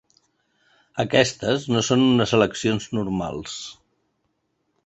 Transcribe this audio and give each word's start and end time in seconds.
Aquestes 1.03 1.67
no 1.75 1.83
són 1.89 2.07
unes 2.07 2.35
eleccions 2.39 2.91
normals. 3.01 3.63